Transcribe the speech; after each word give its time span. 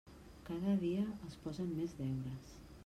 Cada 0.47 0.73
dia 0.85 1.03
els 1.11 1.39
posen 1.45 1.71
més 1.77 1.97
deures. 2.03 2.59